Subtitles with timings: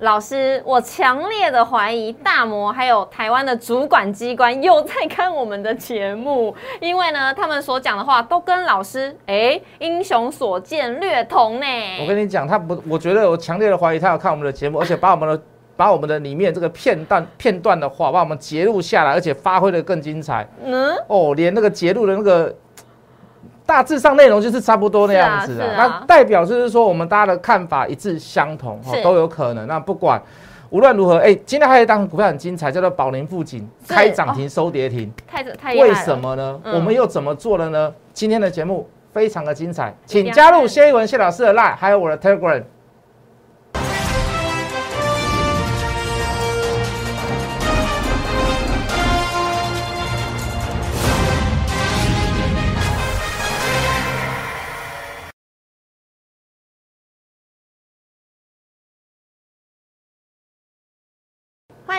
[0.00, 11.66] 老师，我强烈的怀疑大摩还有台湾的主管机关又在看我们的节目，因为呢，他们所讲的话都跟老师哎英雄所见略同呢。
[12.00, 15.42] 我跟你讲，他不，我觉得我强烈的怀疑他要看我们的节目，而且把我们的
[15.76, 20.48] 把我们的里面这个片段片段的话，把我们截录下来，而且发挥的更精彩。
[20.64, 22.54] 嗯，哦，连那个截录的那个。
[23.70, 29.64] 大致上内容就是差不多那样子的，那代表就是说我们大家的看法一致相同，都有可能。
[29.68, 30.20] 那不管
[30.70, 36.60] 无论如何，哎，今天还有一档股票很精彩，叫做宝林富锦，开涨停收跌停，太太为什么呢？
[36.64, 37.94] 我们又怎么做了呢？
[38.12, 42.64] 今天的节目非常的精彩，请加入谢一文谢老师的 line，还有我的 Telegram。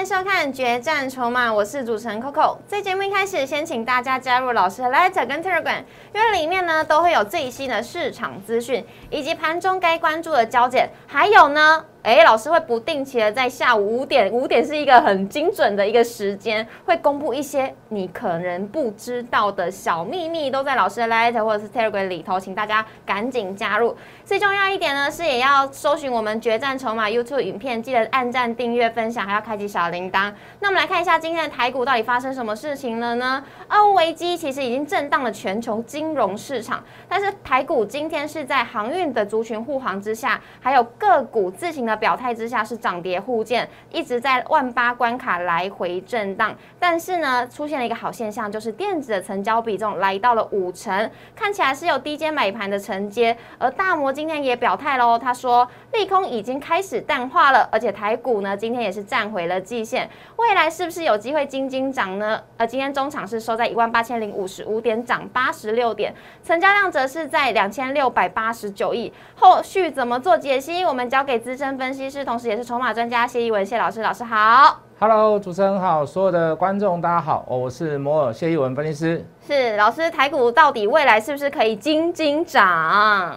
[0.01, 2.57] 迎收看《决战筹码》，我是主持人 Coco。
[2.67, 11.85] 在节目一开始，先请大家加入老师的 Letter 跟 Telegram，因为里面呢都会有最新的市场资讯，以及盘中该关注的焦点，还有呢。
[12.03, 23.95] 哎，老师会不定期的在下午五点，五点是一个很精准的一个时间，会公布一些你可能不知道的小秘密，都在老师的 Light 或者是 Telegram 里头，请大家赶紧加入。
[24.25, 30.33] 最重要一点呢，是也要搜寻我们决战筹码 YouTube 影片，记得按赞、订阅、分享，还要开启小铃铛。
[30.59, 33.43] 那我们来看一下今天的台股到底发生什么事情了呢？
[33.69, 41.90] 俄乌危机其实已经震荡了全球金融市场，但是台股今天是在航运的族群护航之下，还有个股自行的。
[41.95, 46.55] 表态之下是涨跌互见，一直在万八关卡来回震荡。
[46.79, 53.35] 但是呢，出现了一个好现象，就是电子的成交比重来到了五成，看起来是有低阶买盘的承接。
[53.57, 62.41] 而大摩今天也表态喽，他说利空已经开始淡化了，而且台股呢今天也是站回了季线，未来是不是有机会金金涨呢？
[62.57, 69.11] 而今天中场是收在一万八千零五十五点，涨八十六点，成交量则是在两千六百八十九亿。
[69.35, 70.83] 后续怎么做解析？
[70.83, 71.91] 我们交给资深分。
[71.91, 83.35] 析师，同时也是筹码专家谢一文谢老师，老师好，Hello，主持人好，所有的观众大家好，我是摩尔谢一文分析师，是老师，台股到底未来是不是可以金金涨？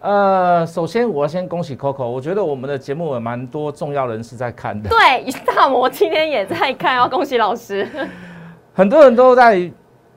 [0.00, 7.86] 呃，首先我要先恭喜 Coco，我觉得我们的节目有蛮多重要人士在看的，对，大魔今天也在看，要恭喜老师，
[8.74, 9.70] 很多人都在。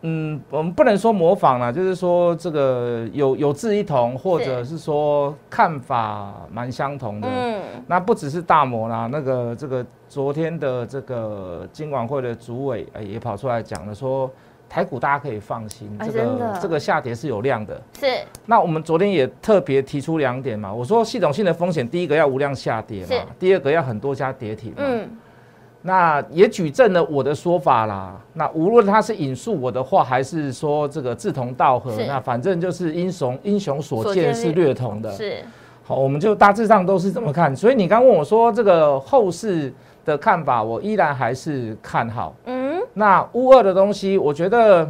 [0.04, 7.28] 嗯，我们不能说模仿啦，就是说这个有有志一同，或者是说看法蛮相同的。
[7.28, 14.30] 嗯，那不只是大摩啦，那个这个昨天的这个金管会的主委也跑出来讲了，说
[14.68, 17.80] 台股大家可以放心，这个这个下跌是有量的。
[18.00, 18.08] 是。
[18.46, 24.78] 那我们昨天也特别提出两点嘛，我说系统性的风险，第一个要无量下跌嘛，第二个要很多家跌停嘛。
[24.80, 25.10] 嗯。
[25.84, 28.16] 那也举证了我的说法啦。
[28.34, 35.12] 那无论他是引述我的话，还是说这个志同道合，那反正就是英雄英雄所见是略同的。
[35.12, 35.44] 是，
[35.84, 37.56] 好，我们就大致上都是这么看。
[37.56, 39.74] 所以你刚问我说这个后市
[40.06, 42.36] 的看法，我依然还是看好。
[42.46, 42.80] 嗯。
[42.94, 44.88] 那乌二的东西，我觉得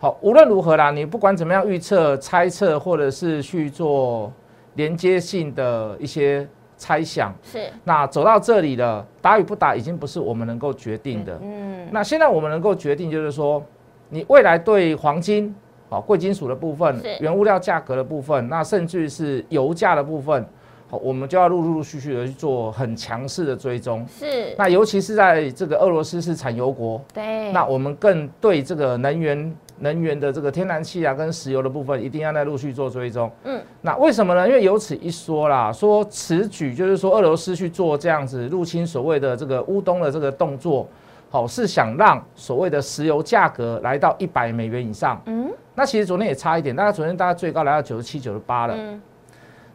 [0.00, 4.32] 好，无论如何啦，你不管怎么样预测、猜测，或者是去做
[4.74, 6.44] 连接性的一些。
[6.78, 7.34] 猜想。
[7.42, 11.38] 是，那走到这里了，打与不打已经不是我们能够决定的。
[11.42, 13.62] 嗯，那现在我们能够决定就是说，
[14.08, 15.54] 你未来对黄金、
[15.90, 20.46] 好贵金属的部分、原物料价格的部分，那甚至是油价的部分，
[20.90, 24.06] 好，我们就要陆陆续续的去做很强势的追踪。
[24.08, 29.56] 是，那尤其是在这个俄罗斯是产油国，对，那我们更对这个能源。
[29.80, 33.30] 能源的这个天然气啊，跟石油的部分，一定要在陆续做追踪。
[33.44, 34.44] 嗯，那为什么呢？
[34.48, 40.84] 因为有此一说啦，说此举就是说俄罗斯去做这样子入侵所谓的这个乌东的这个动作，
[41.30, 45.22] 好是想让所谓的石油价格来到一百美元以上。
[45.26, 48.74] 嗯，那其实昨天也差一点，大家昨天大家最高来到九十七、九十八了。
[48.76, 49.00] 嗯，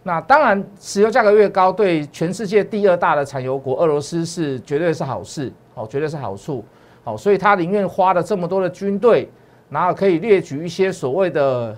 [0.03, 6.63] 那当然石油价格越高，对全世界第二大的产油国俄罗斯是绝对是好事，哦绝对是好处。
[7.03, 9.29] 哦，所以他宁愿花了这么多的军队。
[9.69, 11.75] 然后可以列举一些所谓的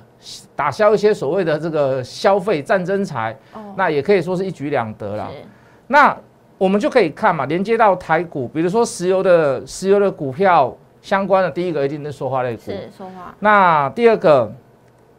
[0.54, 3.34] 打消一些所谓的这个消费战争财，
[3.78, 5.30] 那也可以说是一举两得啦。
[5.88, 6.18] 那
[6.58, 12.64] 我们就可以看嘛，连接到台股，比如说石油的石油的股票相关的，第一个一定是说话类股。
[12.64, 13.34] 是说话。
[13.40, 14.52] 那第二个，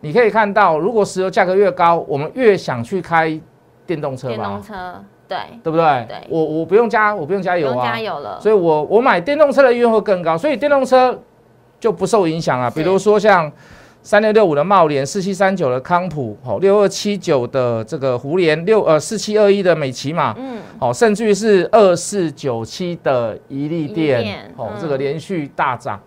[0.06, 3.40] 你可以看到，如果石油价格越高，我们越想去开
[3.84, 4.34] 电动车吧？
[4.36, 6.06] 电动车，对，对不对？
[6.08, 6.16] 对。
[6.28, 7.84] 我我不用加，我不用加油啊。
[7.84, 8.40] 加油了。
[8.40, 11.18] 所以我我买电动车的意愿会更高，所以电动车。
[11.78, 13.52] 就不受影响啊，比如说像
[14.02, 26.00] 三六六五的茂联，四七三九的康普，哦，六二七九的这个胡联，六呃四七二一的美骑马，嗯，哦，甚至于是二四九七的一利电电，哦，嗯这个连续大涨。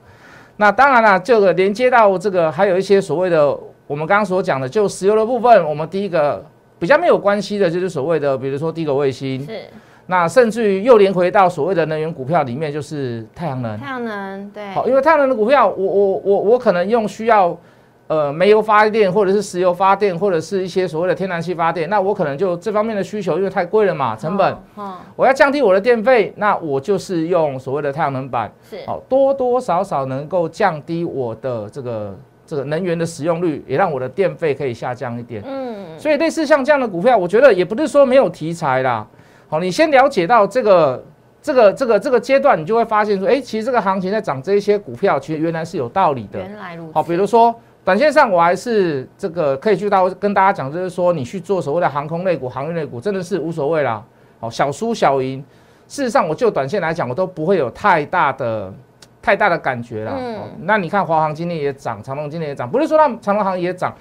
[0.58, 3.56] 那当然了，这个连接到这个还有一些所谓的
[3.90, 6.46] 我们刚刚所讲的，就石油的部分，我们第一个
[6.78, 9.62] 比较没有关系的，就是所谓的，比如说低轨卫星，是。
[10.06, 13.76] 那甚至于又连回到所谓的能源股票里面，就是太阳能。
[13.80, 17.58] 太阳能，对，好，因为太阳能的股票，我我我我可能用需要
[18.06, 28.78] 呃煤油发电，或者是石油发电，或者是一些所谓的天然气发电，那我可能就这方面的需求，因为太贵了嘛，成本，哦，我要降低我的电费，那我就是用所谓的太阳能板，是。
[28.86, 32.16] 好，多多少少能够降低我的这个
[32.50, 35.44] 这个能源的使用率，也让我的电费可以下降一点。
[35.46, 39.06] 嗯，所以类似像这样的股票，我觉得也不是说没有题材啦。
[39.48, 41.06] 好，你先了解到这个
[41.44, 46.40] 这个这个这个阶段，你就会发现说，哎，其实这个行情在涨这一些股票，其实原来是有道理的。
[46.40, 47.54] 原来如此，好，比如说
[47.86, 54.04] 短线上，我还是这个可以去到跟大家讲，就是说你去做所谓的航空类股、航运类股，真的是无所谓啦。
[54.40, 55.44] 好，小输小赢，
[55.88, 58.74] 事实上我就短线来讲，我都不会有太大的
[59.22, 60.14] 太大的感觉了。
[60.18, 63.94] 嗯哦那你看华航今天也涨，长隆今天也涨，不是说他们长隆行也涨，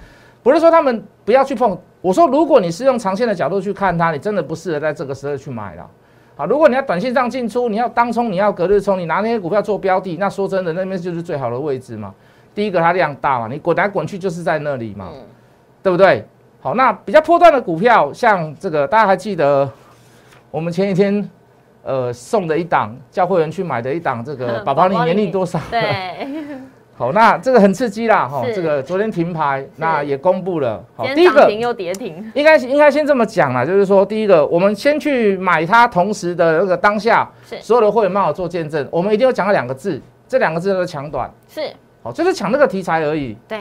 [0.43, 1.79] 不是说他们不要去碰。
[2.00, 5.85] 我说，如果你是用长线的角度去看它，你真的不适合在这个时候去买了。
[6.37, 12.14] 好，如果你要短线上进出，你要当冲，你要隔日冲，你拿那些股票做标的，那说真的，那边就是最好的位置嘛。
[12.55, 15.23] 第一个它量大嘛，你滚来滚去就是在那里嘛，嗯，
[15.82, 16.25] 对不对？
[16.61, 19.69] 好，那比较波段的股票，像这个大家还记得
[20.53, 21.29] 我们前几天
[21.88, 25.58] 呃送的一档，叫会员去买的一档，这个 宝宝你年龄多少？
[25.70, 26.29] 对，
[26.94, 28.55] 好，那这个很刺激啦，哈，是。
[28.55, 30.85] 这个昨天停牌，那也公布了。
[30.94, 37.31] 好，第一个今天涨停又跌停，应该应该先这么讲啦，就是说，第一个，我们先去买它，同时的那个当下，
[37.61, 39.99] 所有的会员帮我做见证，我们一定要讲到两个字，
[40.29, 43.35] 这两个字叫做抢短，是，好，就是抢那个题材而已。
[43.49, 43.61] 对，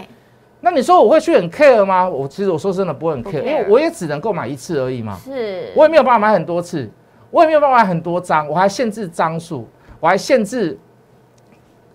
[0.60, 2.10] 那你说我会去很 care 吗？
[2.10, 6.90] 我其实我说真的不会很 care，care 因为我也只能够买一次而已嘛，是，我也没有办法买很多次，
[7.30, 9.68] 我也没有办法买很多张，我还限制张数，
[10.00, 10.78] 我还限制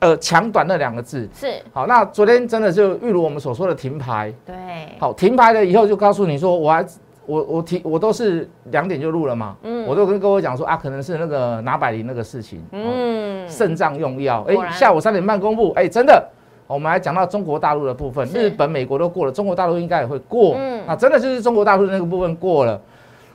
[0.01, 1.29] 呃抢短那两个字。
[1.35, 4.55] 是，好，那昨天真的就例如我们所说的停牌，对，
[4.99, 6.85] 好，停牌了以后就告诉你说，我还
[7.25, 9.87] 我我提我都是两点就录了嘛，嗯。
[9.87, 16.29] 我都跟各位讲说啊，可能是那个拿百灵那个事情，嗯，嗯，肾脏用药，哎、下午三点半公布，哎、真的。
[16.69, 20.55] 我们还讲到中国大陆的部分，日本、美国都过了，中国大陆应该也会过。
[20.57, 20.83] 嗯。
[20.87, 22.81] 那真的就是中国大陆的那个部分过了。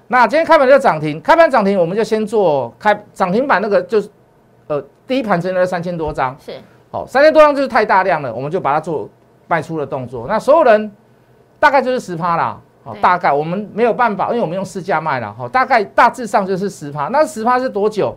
[0.08, 4.10] 那今天开盘就涨停，开盘涨停，我们就先做开涨停板那个，就是
[4.68, 6.54] 呃第一盘成交三千多张，是，
[6.92, 9.10] 好，三千多张就是太大量了，我们就把它做
[9.48, 10.26] 卖出的动作。
[10.28, 10.92] 那所有人
[11.60, 17.10] 大概就是十趴啦，好，对大概我们没有办法，因为我们用市价卖了，好，大概大致上就是十趴。
[17.10, 18.16] 那十趴是多久？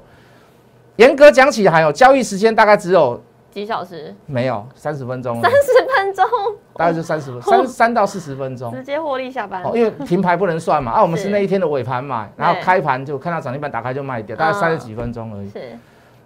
[0.96, 3.20] 严格讲起来哦，交易时间大概只有
[3.50, 5.56] 几小时，没有三十分钟三，十
[5.96, 6.26] 分钟，
[6.74, 8.70] 大概就三十分三三到四十分钟。
[8.72, 9.62] 直接获利下班。
[9.62, 11.20] 哦，，因为停牌不能算嘛，啊，我们是。
[11.20, 15.50] 是那一天的尾盘买，然后对开盘就看到涨停板打开就卖掉，大概嗯三十几分钟而已。
[15.50, 15.78] 是，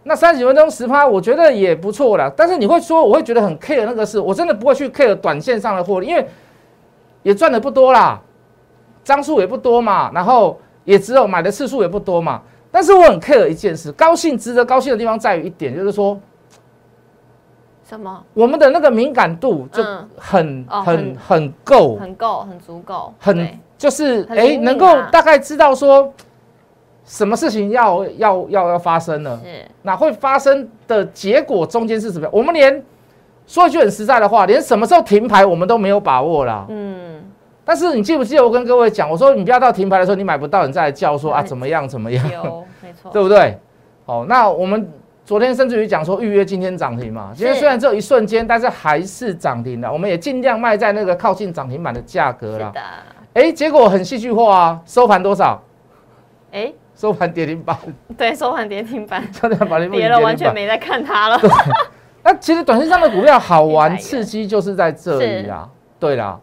[0.05, 2.33] 那三十几分钟十趴，我觉得也不错啦。
[2.37, 6.27] 但是你会说，我会觉得很 care 那个事，我真的不会去 care 短线上的获利，因为
[7.23, 8.21] 也赚的不多啦，
[9.03, 12.41] 张数也不多嘛，然后也只有买的次数也不多嘛。
[12.71, 16.19] 但是我很 care 一件事，高兴值得高兴的地方在于一点，就是说
[17.89, 18.23] 什么？
[18.35, 26.13] 我们的那个敏感度就嗯很、哦很很很够，很够，很足够，很就是很哎、能够啊大概知道说
[27.05, 29.39] 什么事情要要要要发生了。
[29.45, 32.31] 是，那会发生的结果中间是什么样？
[32.33, 32.83] 我们连
[33.47, 36.65] 说一句很实在的话，连什么时候停牌我们都没有把握啦。
[36.71, 37.23] 嗯，
[37.65, 43.59] 但是你记不记得我跟各位讲，我说你不要到停牌的时候你买不到，你再来叫说啊怎么样怎么样，有，没错， 对不对？
[44.07, 44.91] 哦，那我们
[45.25, 52.67] 昨天甚至于讲说预约今天涨停嘛，今天是虽然只有一瞬间，但是还是涨停的，我们也尽量卖在那个靠近涨停板的价格啦。
[52.69, 52.81] 是的，
[53.35, 55.63] 哎，结果很戏剧化啊，收盘多少？
[56.53, 57.75] 哎，收盘跌停板，
[58.19, 61.41] 对，收盘跌停板，差点把你跌了，完全没在看它了，
[62.23, 65.67] 那其实短线上的股票好玩刺激就是在这里啦。
[65.99, 66.39] 对啦，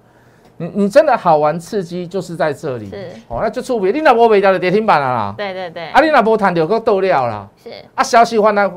[0.62, 2.88] 你你真的好玩刺激就是在这里。
[2.88, 5.34] 是哦，那就出别，你那波没掉的跌停板了啦。
[5.36, 7.50] 对对对，啊，你那波谈有个豆料啦。
[7.64, 8.72] 是，啊，消息换来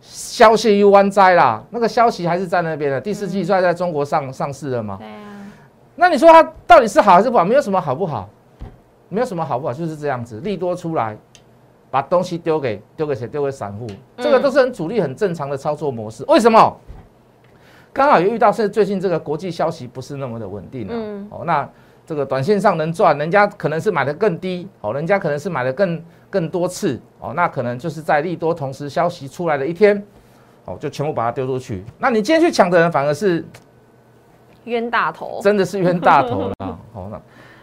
[0.00, 2.98] 消息又弯灾啦，那个消息还是在那边的。
[2.98, 4.96] 第四季算在中国上上市了嘛？
[4.98, 5.46] 对啊，
[5.96, 7.44] 那你说它到底是好还是不好？
[7.44, 8.28] 没有什么好不好，
[9.10, 11.16] 没有什么好不好，就是这样子，利多出来。
[11.88, 13.28] 把东西丢给丢给谁？
[13.28, 13.86] 丢给散户，
[14.18, 16.24] 这个嗯都是很主力、很正常的操作模式。
[16.26, 16.76] 为什么？
[17.96, 20.92] 刚好又遇到是最近这个国际消息不是那么的稳定啊。
[20.92, 21.66] 嗯哦，那
[22.04, 30.04] 这个短线上能赚，人家可能是买的更低，哦，人家可能是买的更更多次，哦，那可能就是在利多同时消息出来的一天，
[30.66, 31.82] 哦，就全部把它丢出去。
[31.98, 33.42] 那你今天去抢的人反而是
[34.64, 36.54] 冤大头，真的是冤大头了。
[36.92, 37.18] 哦，那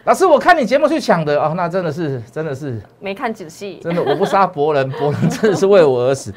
[0.05, 6.33] 老师，我看你节目去抢的哦，那真的是真的是没看仔细，真的，我不杀伯仁，伯仁真的是为我而死。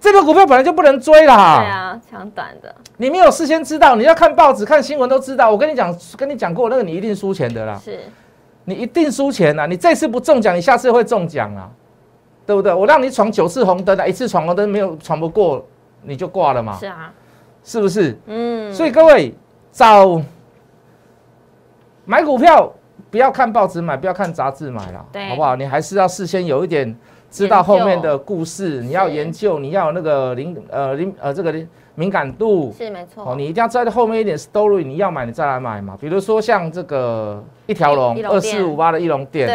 [0.00, 1.58] 这个股票本来就不能追啦。
[1.58, 2.74] 对啊，抢短的。
[2.96, 5.50] 你没有事先知道，你要看报纸、看新闻都知道。
[5.50, 7.78] 我跟你讲，跟你讲过，那个你一定输钱的啦。
[7.84, 8.00] 是，
[8.64, 9.66] 你一定输钱啊！
[9.66, 11.68] 你这次不中奖，你下次会中奖啊，
[12.46, 12.72] 对不对？
[12.72, 15.64] 我让你闯九次红灯啊，一次闯红灯没有闯不过，
[16.02, 16.78] 你就挂了嘛。
[16.78, 17.12] 是啊，
[17.62, 18.18] 是不是？
[18.24, 18.72] 嗯。
[18.72, 19.34] 所以各位
[19.70, 20.20] 找
[22.06, 22.72] 买股票，
[23.10, 25.56] 不要看报纸买，不要看杂志买了，好不好？
[25.56, 26.96] 你还是要事先有一点。
[27.30, 31.54] 知道后面的故事，你要研究，你要那个灵呃灵呃这个
[31.94, 32.74] 敏感度。
[32.76, 33.24] 是没错。
[33.24, 35.96] 哦，你一定要知道后面一点 story，你要买你再来买嘛。
[36.00, 39.46] 比如说像这个一条龙二四五八的一龙店，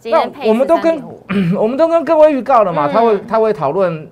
[0.00, 1.02] 对，那我们都跟
[1.58, 4.08] 我们都跟各位预告了嘛，他会他会讨论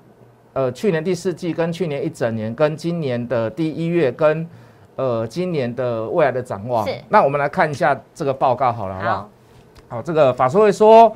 [0.51, 4.45] 呃去年第四季跟去年一整年跟今年的第一月跟
[4.97, 6.85] 呃今年的未来的展望。
[7.07, 9.29] 那我们来看一下这个报告好了，好不好？
[9.87, 11.15] 好，这个法说会说。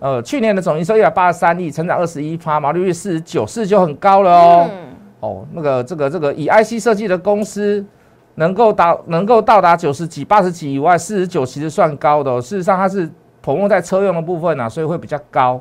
[0.00, 4.70] 呃，去年的总营收一百八十三亿，成长二十一%，毛利率四十九，四十九很高了哦。
[5.20, 7.84] 哦，那个这个这个以 IC 设计的公司
[8.36, 12.40] 能够达能够到达九十几、八十几以外，四十九其实算高的。
[12.40, 13.06] 事实上，它是
[13.42, 15.60] 投用在车用的部分啊，所以会比较高。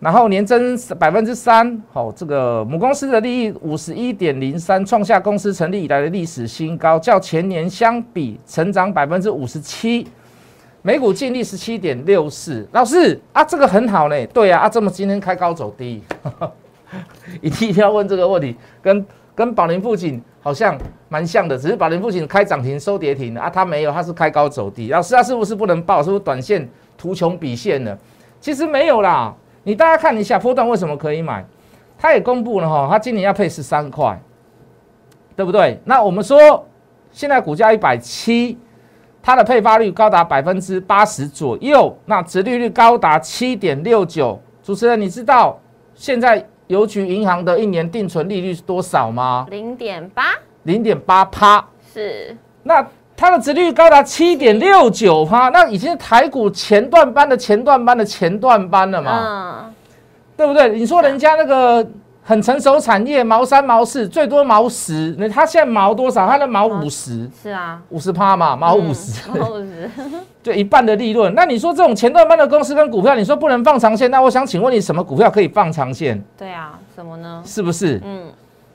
[0.00, 10.08] 然后年增百分之三，好，这个母公司的利益五十一点零三，创下公司成立以来的历史新高，较前年相比成长百分之五十七。
[10.86, 14.26] 每股净利十七点六四，老师啊，这个很好呢。
[14.26, 16.02] 对呀，啊，这么今天开高走低，
[17.40, 24.90] 一定要问这个问题，跟跟宝林父亲好像蛮像的，只是宝林父亲开涨停收跌停啊，他没有，他是开高走低。
[24.90, 26.02] 老师，他是不是不能报？
[26.02, 27.96] 是不是短线图穷匕现呢？
[28.38, 31.42] 其实没有啦，你大家看一下波段为什么可以买？
[31.96, 34.20] 他也公布了哈，他今年要配十三块，
[35.34, 35.80] 对不对？
[35.86, 36.66] 那我们说
[37.10, 38.58] 现在股价一百七。
[39.26, 44.38] 它的配发率高达百分之八十左右，那殖利率高达七点六九。
[44.62, 45.58] 主持人，你知道
[45.94, 49.46] 现在邮局银行的一年定存利率是多少吗？
[49.48, 50.24] 零点八，
[50.64, 51.66] 零点八趴。
[51.90, 52.36] 是。
[52.64, 59.64] 那它的殖利率高达七点六九趴，那已经是台股前段班的前段班的前段班了嘛？
[59.66, 59.74] 嗯，
[60.36, 60.68] 对不对？
[60.68, 61.86] 你说人家那个。
[62.26, 65.14] 很成熟产业，毛三毛四，最多毛十。
[65.18, 66.26] 那它现在毛多少？
[66.26, 69.90] 它的毛五十，是啊，五十趴嘛，毛五十，毛五十，
[70.42, 71.34] 就一半的利润。
[71.34, 74.10] 那你说这种前段班的公司跟股票，你说不能放长线？
[74.10, 76.18] 那我想请问你，什么股票可以放长线？
[76.38, 77.42] 对啊，什么呢？
[77.44, 78.00] 是不是？
[78.02, 78.24] 嗯。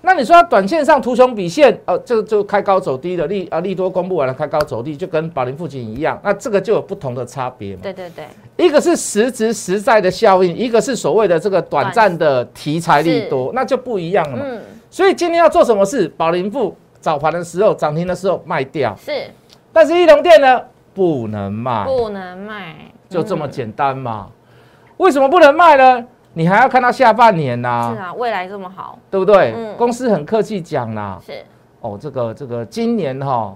[0.02, 7.82] 那你说它短线上图穷匕现，呃，就就开高走低的利啊，利多公布完了开高走低，就跟宝林附近一样，那这个就有不同的差别嘛？
[7.84, 8.26] 对对对，
[8.66, 14.40] 一个是实质实在的效应，一个是所谓的这个短暂的题材利多，那就不一样了。
[14.42, 16.08] 嗯，所以今天要做什么事？
[16.16, 19.26] 宝林富早盘的时候涨停的时候卖掉，是，
[19.74, 20.62] 但是一龙店呢
[20.94, 22.76] 不能卖，不能卖，
[23.10, 24.28] 就这么简单嘛？
[24.96, 26.06] 为什么不能卖呢？
[26.34, 27.94] 你还要看到下半年呐？
[27.96, 29.54] 是啊，未来这么好，对不对？
[29.56, 31.20] 嗯，公司很客气讲啦。
[31.26, 31.44] 是
[31.82, 33.56] 哦，这个这个今年哈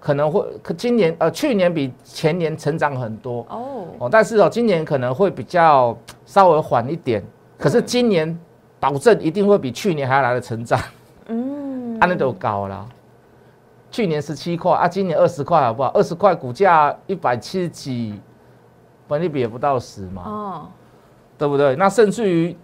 [0.00, 0.44] 可能会，
[0.76, 7.22] 今年呃去年比前年成长很多哦哦，但是哦今年可能会比较稍微缓一点，
[7.58, 8.38] 可是今年
[8.80, 10.80] 保证一定会比去年还要来的成长。
[11.26, 12.88] 嗯，安那都高了，
[13.90, 15.90] 去年十七块啊，今年二十块好不好？
[15.90, 18.18] 二十块股价一百七十几，
[19.06, 20.22] 本利比也不到十嘛。
[20.24, 20.66] 哦。
[21.40, 21.74] 对不对？
[21.76, 22.54] 那甚至于，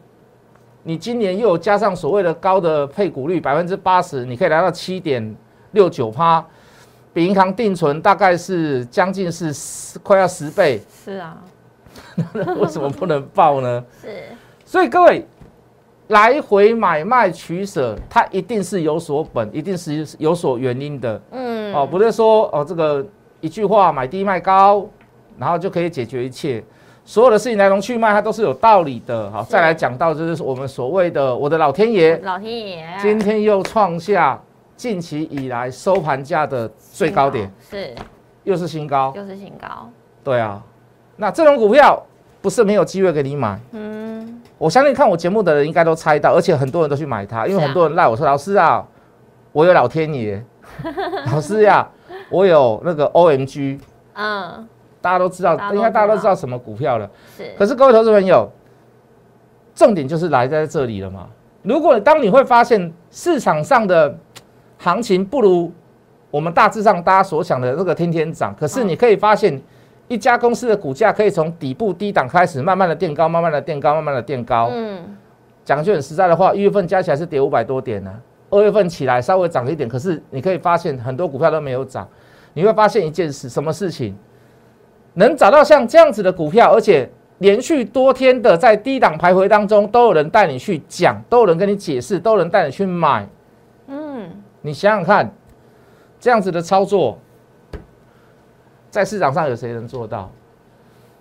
[0.82, 5.34] 你今年又有加上所谓的高的配股率百分之八十，你可以来到七点
[5.72, 6.44] 六九趴，
[7.14, 10.82] 比银行定存大概是将近是十快要十倍。
[11.02, 11.42] 是啊，
[12.60, 13.82] 为什么不能报呢？
[13.98, 14.24] 是，
[14.66, 15.26] 所以各位
[16.08, 21.18] 来回买卖取舍，它一定是有所本，一定是有所原因的。
[21.30, 23.02] 嗯，哦，不是说哦这个
[23.40, 24.86] 一句话买低卖高，
[25.38, 26.62] 然后就可以解决一切。
[27.06, 29.30] 所有的事情来龙去脉，它都是有道理的。
[29.30, 32.84] 好，再来讲到就是我们所谓的我的老天爷，老天爷。
[33.00, 34.38] 今天又创下
[34.76, 37.94] 近期以来收盘价的最高点，是，
[38.42, 39.88] 又是新高，又是新高。
[40.24, 40.60] 对啊，
[41.14, 42.04] 那这种股票
[42.42, 43.56] 不是没有机会给你买。
[43.70, 48.84] 嗯，我相信看我节目的人应该都猜到，而且很多人都去买它，因为很多人赖我说老师啊，
[49.52, 50.44] 我有老天爷，
[51.30, 51.88] 老师呀，
[52.30, 53.78] 我有那个 OMG，
[54.14, 54.68] 嗯。
[55.06, 57.08] 大家都知道，应该大家都知道什么股票了。
[57.36, 58.50] 是，可是各位投资朋友，
[59.72, 61.28] 重点就是来在这里了嘛。
[61.62, 64.12] 如果当你会发现市场上的
[64.78, 65.70] 行情不如
[66.32, 69.62] 我们大致上大家所想的那个天天涨，可是你可以发现
[70.08, 74.70] 一家公司的股价可以从底部低档开始，慢慢的垫高，慢慢的垫高，慢慢的垫高。
[74.72, 75.16] 嗯，
[75.64, 78.12] 讲句很实在的话，一月份加起来是跌五百多点呢，
[78.50, 82.08] 二月份起来稍微涨了一点，可是你可以发现很多股票都没有涨。
[82.54, 84.16] 你会发现一件事，什么事情？
[85.18, 93.26] 能找到像这样子的股票，而且连续多天的在低档徘徊当中，都有人带你去讲，都有人跟你解释，都有人带你去买。
[93.88, 95.32] 嗯，你想想看，
[96.20, 97.18] 这样子的操作，
[98.90, 100.30] 在市场上有谁能做到？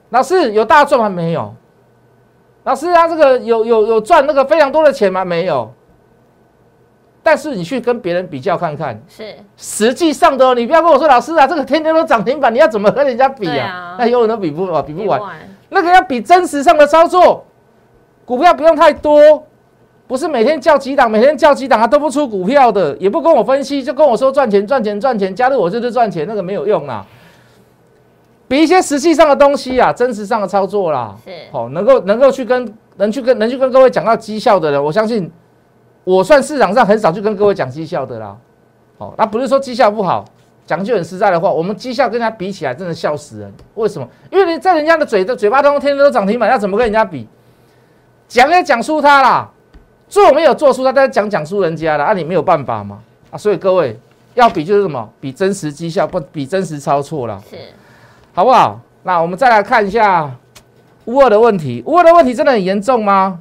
[0.10, 1.10] 老师有大赚吗？
[1.10, 1.54] 没有。
[2.64, 5.24] 老师啊，这个有有有赚那个非常多的钱吗？
[5.24, 5.74] 没有。
[7.25, 13.96] 但是你去跟别人比较看看，是实际上的，你不要跟我说老师啊，这个天天都涨停板，你要怎么和人家比啊？
[13.98, 15.20] 那永远都比不比不完。
[15.70, 17.44] 那个要比真实上的操作，
[18.25, 19.44] 股票不用太多，
[20.05, 27.03] 不是每天叫几档，每天叫几档啊都不出股票的，也不跟我分析，就跟我说赚钱赚钱赚钱，加入我就是赚钱，那个没有用啊。
[28.48, 35.32] 比一些实际上的东西啊，真实上的操作啦，是好能够能够去跟能去跟能去跟各位讲到绩效的人，我相信。
[36.05, 38.38] 我算市场上很少去跟各位讲绩效的啦，
[38.97, 40.24] 好，那不是说绩效不好，
[40.65, 43.51] 讲句很实在的话，我们绩效跟人家比起来，真的笑死人。
[43.74, 44.07] 为什么？
[44.31, 47.27] 因为你在人家的嘴的嘴巴当中，天天都涨停板，要怎么跟人家比？
[48.27, 49.50] 讲也讲输他啦，
[50.07, 53.00] 做没有做输他，但是讲讲输人家了，啊，你没有办法嘛，
[53.31, 54.00] 啊，所以各位
[54.35, 55.09] 要比就是什么？
[55.19, 57.57] 比真实绩效，不比真实操作了，是，
[58.33, 58.79] 好不好？
[59.01, 60.31] 那我们再来看一下
[61.05, 63.39] 乌二的问题，乌二的问题真的很严重吗？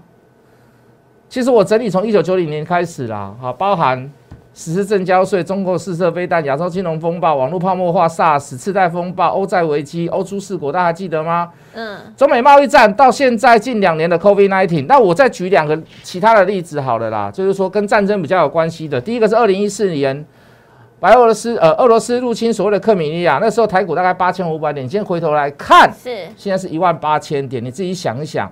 [1.34, 4.08] 其实我整理从一九九零年开始啦，哈，包含
[4.54, 11.50] 实施正交税、中国试射飞弹、亚洲金融风暴、网络泡沫化、SARS、次贷风暴、欧债危机、欧洲四国，大家还记得吗？
[11.72, 11.98] 嗯。
[12.16, 19.00] 中美贸易战到现在近两年的 COVID nineteen，那我再举两个其他的例子好了啦，就是说跟战争比较有关系的。
[19.00, 20.24] 第一个是二零一四年
[21.00, 28.48] 白俄罗斯呃俄罗斯入侵所谓的克米利亚，那时候台股大概八千五百点，今天回头来看，是现在是一万八千点，你自己想一想。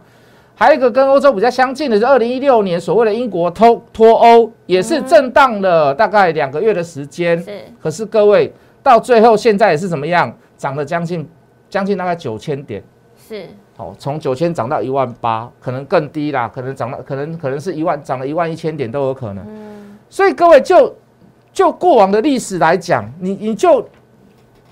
[0.63, 7.37] 还有一个跟欧洲比较相近的是，二零一六年所谓的英国脱脱欧，也是震荡了大概两个月的时间。
[7.43, 10.33] 是，可是各位到最后现在也是怎么样？
[10.57, 11.29] 涨了将近
[11.69, 12.81] 将近大概九千点。
[13.29, 19.45] 是，好，从九千涨到一万八，可能更低啦，可能涨了，可能可能是一万涨了一万一千点都有可能。
[19.49, 20.95] 嗯，所以各位就
[21.53, 23.85] 就过往的历史来讲，你你就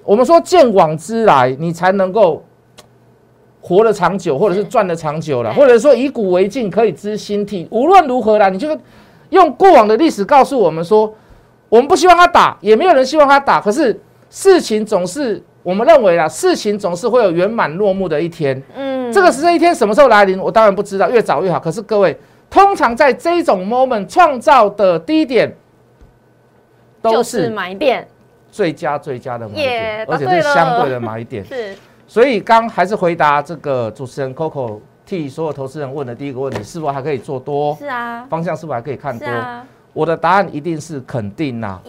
[0.04, 2.44] 我们说见往之来，你才能够。
[3.60, 7.68] 活得长久，或者是赚得长久了，或者说以古为镜，可以知兴替。
[7.70, 8.68] 无论如何啦，你就
[9.28, 11.14] 用过往的历史告诉我们说，
[11.68, 13.60] 我们不希望他打，也没有人希望他打。
[13.60, 18.60] 可是事情总是，我们认为啦，事情总是会有圆满落幕的一天。
[18.74, 21.60] 嗯，这个时这一天什么时候来临，我当然不知道，越早越好。
[21.60, 22.18] 可是各位，
[22.48, 25.54] 通常在这种 moment 创造的低点，
[27.02, 28.08] 都是买点，
[28.50, 31.44] 最佳最佳的买点，而且是相对的买点。
[31.44, 31.76] 是。
[32.10, 37.72] 所以刚还是回答这个主持人 Coco 替所有投资人问的第一个问题，是否还可以做多？
[37.76, 39.28] 是啊，方向是否还可以看多？
[39.92, 41.80] 我的答案一定是肯定呐。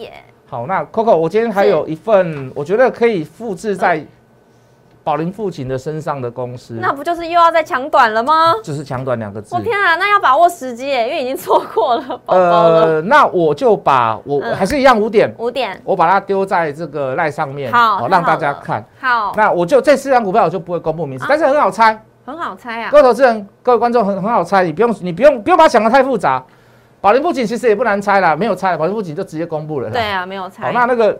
[0.46, 4.06] 好，那 Coco，我今天还有一份，我觉得可以复制在。
[5.04, 8.54] 宝林父亲的身上的公司，那不就是又要再抢短了吗？
[8.62, 9.54] 就是抢短两个字。
[9.54, 13.02] 我天啊，那要把握时机耶，因为已经错过了宝宝了。
[13.02, 18.84] 那我就把我还是一样五点，五点，我把它丢在这个赖上面，好，让大家看。
[19.00, 22.90] 好，那我就这四张股票我就不会公布名字，但是很好猜，很好猜啊。
[22.90, 26.42] 各位投资人、各位观众很很好猜，你不用你不用不用把它想的太复杂。
[27.00, 29.90] 宝林父亲其实也不难猜啦，没有猜，宝林父亲就直接公布了。
[29.90, 30.66] 对啊，没有猜。
[30.66, 31.18] 好，那那个。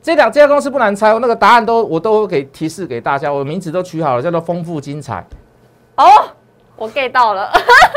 [0.00, 5.24] 这两这家公司不难猜，那个答案都我都给提示给大家，我名字都取好了，叫做丰富精彩。
[5.96, 6.04] 哦，
[6.76, 7.50] 我 get 到了。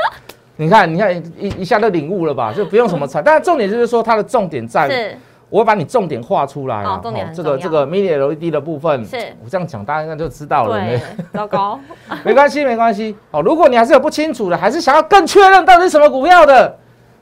[0.57, 2.51] 你看，你看一一下就领悟了吧？
[2.53, 5.15] 就不用什么猜，但是重点就是说它的重点在，
[5.49, 6.83] 我会把你重点画出来。
[6.83, 10.79] 哦，重点这个这个 mini LED 的部分，是我这样讲，大家应该就知道了。
[10.79, 11.01] 对，
[11.33, 11.79] 糟糕。
[12.23, 13.15] 没关系，没关系。
[13.31, 16.77] 好，如果你还是有不清楚的，还是想要更确认到底是什么股票的，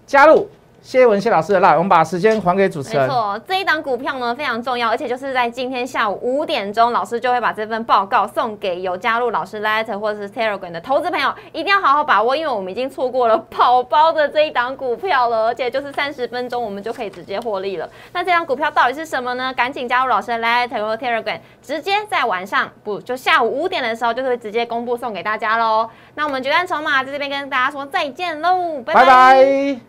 [0.06, 0.50] 加入。
[0.82, 3.08] 谢文谢老师的赖，我们把时间还给主持人。
[3.08, 17.90] 没错，这一档股票呢非常重要，而且就是在今天下午五点钟，老师就会把这份报告送给有加入老师 Letter 或者是 Telegram 的投资朋友，一定要好好把握，因为我们已经错过了跑包的这一档股票了，而且就是三十分钟我们就可以直接获利了。
[18.14, 19.54] 那这档股票到底是什么呢？
[19.54, 25.90] 赶紧加入老师的 Letter 或 Telegram，直接在晚上不就下午五点的时候就会直接公布送给大家喽。
[26.16, 29.89] 那我们决战筹码在这边跟大家说再见喽，拜拜。